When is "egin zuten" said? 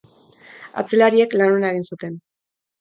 1.77-2.21